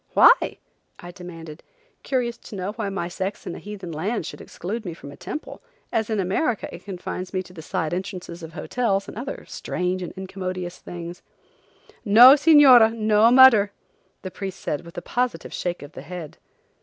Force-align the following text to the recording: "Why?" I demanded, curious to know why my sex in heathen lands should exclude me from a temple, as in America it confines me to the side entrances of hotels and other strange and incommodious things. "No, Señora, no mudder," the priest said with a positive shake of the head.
"Why?" 0.15 0.57
I 0.97 1.11
demanded, 1.11 1.61
curious 2.01 2.35
to 2.39 2.55
know 2.55 2.71
why 2.71 2.89
my 2.89 3.07
sex 3.07 3.45
in 3.45 3.53
heathen 3.53 3.91
lands 3.91 4.27
should 4.27 4.41
exclude 4.41 4.83
me 4.83 4.95
from 4.95 5.11
a 5.11 5.15
temple, 5.15 5.61
as 5.91 6.09
in 6.09 6.19
America 6.19 6.67
it 6.73 6.85
confines 6.85 7.35
me 7.35 7.43
to 7.43 7.53
the 7.53 7.61
side 7.61 7.93
entrances 7.93 8.41
of 8.41 8.53
hotels 8.53 9.07
and 9.07 9.15
other 9.15 9.45
strange 9.47 10.01
and 10.01 10.11
incommodious 10.13 10.79
things. 10.79 11.21
"No, 12.03 12.33
Señora, 12.33 12.91
no 12.95 13.29
mudder," 13.29 13.73
the 14.23 14.31
priest 14.31 14.59
said 14.59 14.81
with 14.87 14.97
a 14.97 15.03
positive 15.03 15.53
shake 15.53 15.83
of 15.83 15.91
the 15.91 16.01
head. 16.01 16.39